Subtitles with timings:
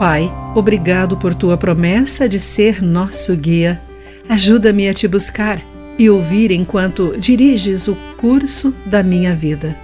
[0.00, 3.78] Pai, obrigado por tua promessa de ser nosso guia.
[4.30, 5.60] Ajuda-me a te buscar
[5.98, 9.78] e ouvir enquanto diriges o curso da minha vida.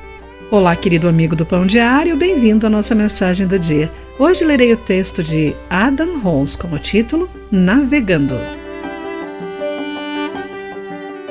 [0.51, 3.93] Olá, querido amigo do Pão Diário, bem-vindo à nossa mensagem do dia.
[4.19, 8.37] Hoje lerei o texto de Adam Holmes com o título Navegando.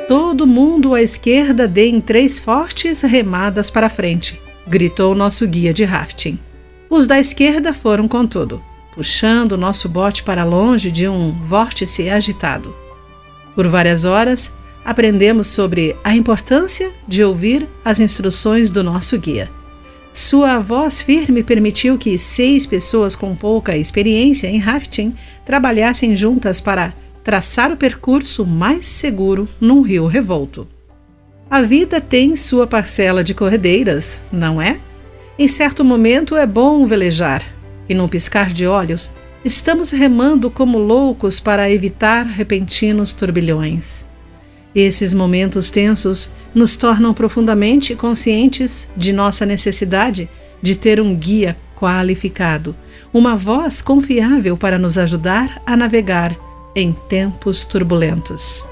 [0.08, 5.84] Todo mundo à esquerda dê em três fortes remadas para frente, gritou nosso guia de
[5.84, 6.38] rafting.
[6.88, 8.62] Os da esquerda foram com tudo,
[8.96, 12.74] puxando nosso bote para longe de um vórtice agitado.
[13.54, 14.52] Por várias horas,
[14.84, 19.50] aprendemos sobre a importância de ouvir as instruções do nosso guia.
[20.14, 25.14] Sua voz firme permitiu que seis pessoas com pouca experiência em rafting
[25.46, 30.68] trabalhassem juntas para traçar o percurso mais seguro num rio revolto.
[31.50, 34.80] A vida tem sua parcela de corredeiras, não é?
[35.38, 37.44] Em certo momento é bom velejar,
[37.88, 39.12] e num piscar de olhos,
[39.44, 44.06] estamos remando como loucos para evitar repentinos turbilhões.
[44.74, 50.30] Esses momentos tensos nos tornam profundamente conscientes de nossa necessidade
[50.62, 52.76] de ter um guia qualificado,
[53.14, 56.36] uma voz confiável para nos ajudar a navegar
[56.76, 58.68] em tempos turbulentos.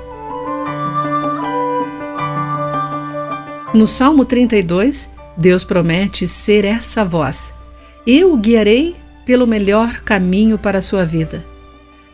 [3.74, 7.52] No Salmo 32, Deus promete ser essa voz.
[8.06, 11.46] Eu o guiarei pelo melhor caminho para a sua vida.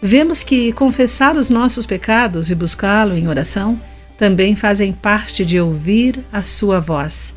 [0.01, 3.79] Vemos que confessar os nossos pecados e buscá-lo em oração
[4.17, 7.33] também fazem parte de ouvir a sua voz.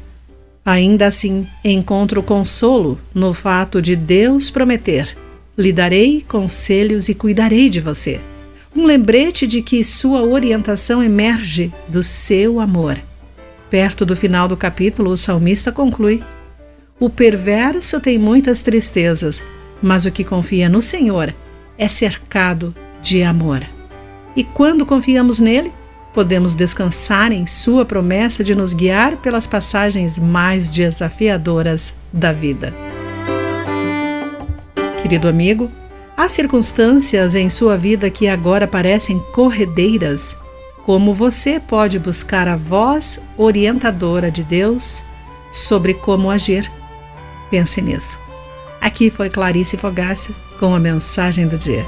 [0.65, 5.17] Ainda assim, encontro consolo no fato de Deus prometer:
[5.59, 8.21] lhe darei conselhos e cuidarei de você
[8.75, 12.99] um lembrete de que sua orientação emerge do seu amor.
[13.69, 16.23] Perto do final do capítulo, o salmista conclui:
[16.99, 19.45] O perverso tem muitas tristezas,
[19.83, 21.35] mas o que confia no Senhor
[21.77, 23.63] é cercado de amor.
[24.37, 25.73] E quando confiamos nele,
[26.15, 32.73] podemos descansar em Sua promessa de nos guiar pelas passagens mais desafiadoras da vida.
[35.03, 35.71] Querido amigo,
[36.23, 40.37] Há circunstâncias em sua vida que agora parecem corredeiras.
[40.85, 45.03] Como você pode buscar a voz orientadora de Deus
[45.51, 46.71] sobre como agir?
[47.51, 48.21] Pense nisso.
[48.83, 51.87] Aqui foi Clarice Fogácia com a mensagem do dia.